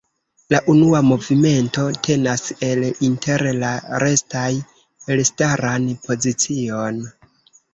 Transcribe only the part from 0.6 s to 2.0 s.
unua movimento